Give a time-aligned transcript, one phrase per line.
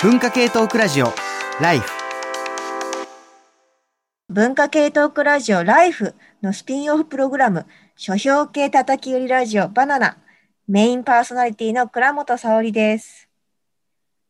[0.00, 1.12] 文化系トークラジオ
[1.60, 1.90] ライフ
[4.28, 10.16] 文化系トークラジオライフのスピンオフプログラム書評系叩き売りラジオバナナ
[10.68, 13.28] メインパーソナリティの倉本沙織です。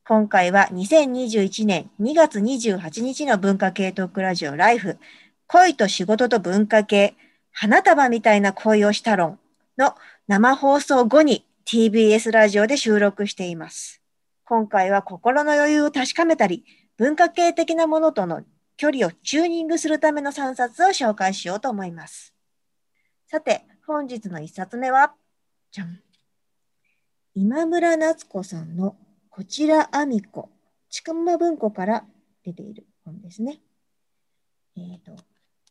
[0.07, 4.97] 今回は2021年2月28日の文化系トークラジオライフ
[5.49, 7.15] 恋と仕事と文化系
[7.53, 9.39] 花束みたいな恋をした論
[9.77, 9.95] の
[10.29, 14.01] 生放送後に TBS ラジオで収録しています。
[14.49, 16.65] 今回は心の余裕を確かめたり
[16.97, 18.45] 文化系的なものとの
[18.79, 22.33] 距離をチューニングするための3冊を紹介しようと思います。
[23.27, 25.13] さて、本日の1冊目は、
[25.71, 26.01] じゃん。
[27.35, 28.97] 今村夏子さんの
[29.29, 30.49] こちらあみこ、
[30.89, 32.07] ちくま文庫から
[32.43, 33.61] 出ている本ですね。
[34.79, 35.15] えーと、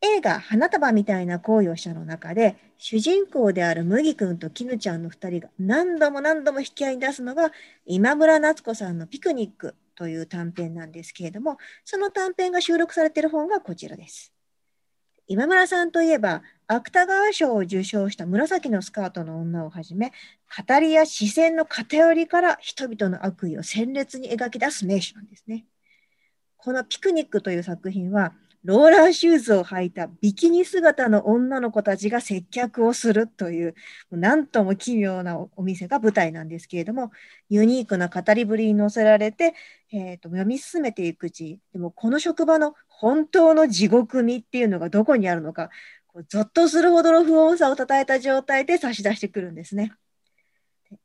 [0.01, 7.51] 映画花束みたいな恋をしたの中で、主人公である麦君と絹ちゃんの2人が何度も何度も引き合いに出すのが
[7.85, 14.31] 今村夏子さんのピクニックという短編なんですけれども、その短編が収録されている本がこちらです。
[15.29, 20.13] 今村さんといえば、芥川賞を受賞した紫のスカートの女をはじめ、
[20.67, 25.65] 語りや視線の偏りから人々の悪意を鮮烈に描き出す名手なんですね。
[26.55, 28.33] このピクニックという作品は、
[28.67, 33.75] ローラーシューズを履いたビキニ姿の女の子たちが接客をするという、
[34.11, 37.11] なんとも奇妙なお店が舞台なんですけれども、
[37.47, 39.53] ユニークな語りぶりに乗せられて、
[39.93, 45.69] えーと、読み進めていくうち、でもこの職場の本当の地獄味っていうのがどこにあるのか、
[46.07, 49.93] こうゾッとするほどの不穏さをたたえた状態で差し出してくるんですね。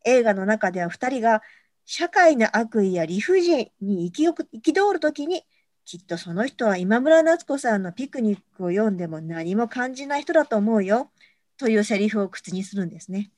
[0.05, 1.43] 映画の中では2人が
[1.85, 5.45] 社会の悪意や理不尽に憤るときに、
[5.93, 11.11] きっとその人は今村夏子さんのピクニックを読んでも何も感じない人だと思うよ
[11.59, 13.31] というセリフを口にするんですね。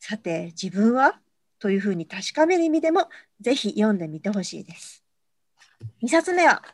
[0.00, 1.20] さて、自分は
[1.60, 3.08] というふうに確かめる意味でも
[3.40, 5.04] ぜひ読んでみてほしいです。
[6.02, 6.64] 2冊目は、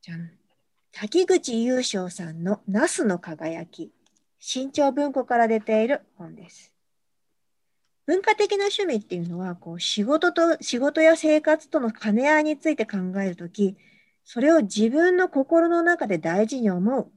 [0.00, 0.30] じゃん。
[0.92, 3.90] 滝口優勝さんのナスの輝き、
[4.38, 6.72] 新潮文庫から出ている本です。
[8.06, 13.76] 文化的な趣味っていうのは、こう仕事と、仕事や生活との兼ね合いについて考えるとき、
[14.24, 17.10] それを自分の心の中で大事に思う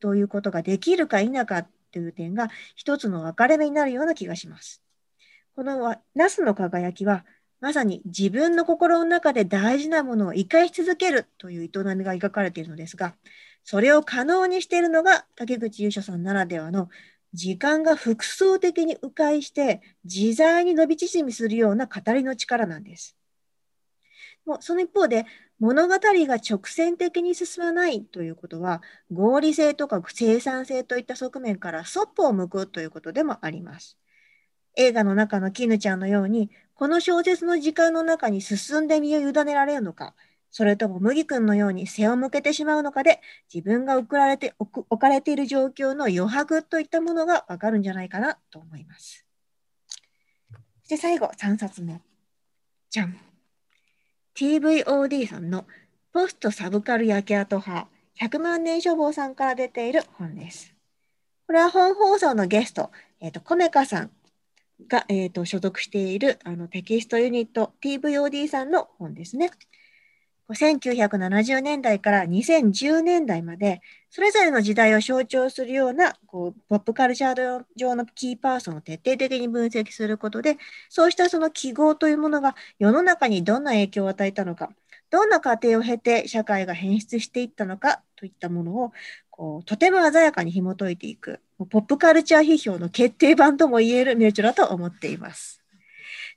[0.00, 4.82] ということができるか否かという点が一つの分かれ目になるような気がします。
[5.54, 7.24] このナスの輝きは、
[7.60, 13.14] まさに自分の心の中で大事なものを生かし続けるという営みが描かれているのですが、
[13.62, 16.88] それを可能にしているのが竹口優勝さんならではの
[17.32, 23.16] 時間が複層的に迂回して自在に伸び縮みするような語りの力なんです。
[24.44, 25.26] もうその一方で
[25.58, 28.82] 物語が直線的に進まないということは
[29.12, 33.96] 合理性とか生産性といった側面からそっぽを向くということでもあります。
[34.76, 40.14] 映画の中の絹ちゃんのようにこの小説の時間の中に進んで身を委ねられるのか、
[40.50, 43.20] それとも麦君のように背を向けてしまうのかで、
[43.52, 49.24] 自分が送られて置かれている状況の余白といったものがわかるんじゃないかなと思います。
[50.82, 52.02] そして最後、3冊目。
[52.90, 53.31] じゃん。
[54.42, 55.66] TVOD さんの
[56.12, 57.86] ポストサブカル焼け跡派
[58.20, 60.74] 100万年処方さんから出ている本です。
[61.46, 64.10] これは本放送のゲスト、えっ、ー、と、コメカさん
[64.88, 69.52] が、えーと、所属しているあのテキストユニット TVOD さんの本ですね。
[70.54, 73.80] 1970年代から2010年代まで
[74.10, 80.58] それぞれの時代を象徴するようなこうポップカルチャー上のキーパーソンを徹底的に分析することで
[80.88, 84.70] そうしたその記号というものが世の中にどんな影響を与えたのか
[85.10, 88.92] どんな過程を経て社会が変質していったのかといったものを
[89.30, 95.61] こうとても鮮やかに紐解いていくポップカルチャー批評の決定版とも言える名著だと思っています。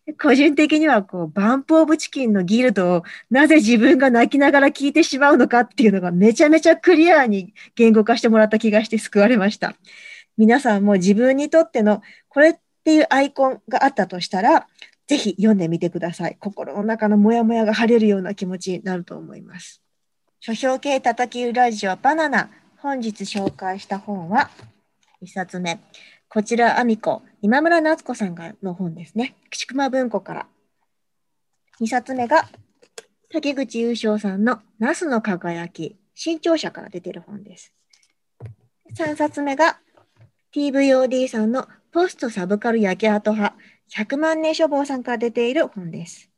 [0.21, 9.75] 個人的にはこうバンプ・オブ・チキンのギルドをなぜ自分が泣きながら聞いてしまうのかっていうのがめちゃめちゃクリアに言語化してもらった気がして救われました。
[10.38, 14.67] 皆さんも自分にとってのこれっていうアイコンがあったとしたら
[15.07, 16.37] ぜひ読んでみてください。
[16.39, 19.81] 心の中のモヤモヤが晴れるような気持ちになると思います。
[20.40, 24.52] 書評系叩きラジオバナナ本日紹介した本は
[25.23, 25.79] 1冊目
[26.29, 29.35] こちら、あみこ、今村夏子さんがの本ですね。
[29.49, 30.47] 串熊文庫から。
[31.79, 32.49] 2冊目が、
[33.31, 37.73] 竹口優勝さんのナスの輝き、新潮社から出てる本です。
[38.93, 39.79] 3冊目が、
[40.53, 43.57] TVOD さんのポストサブカル焼け跡派、
[43.93, 46.29] 100万年処方さんから出ている本です。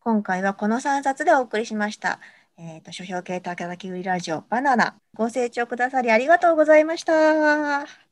[0.00, 2.20] 今回はこの3冊でお送りしました。
[2.56, 4.96] えっ、ー、と、書評系高き売りラジオバナナ。
[5.14, 8.09] ご清聴くださりありがとうございました。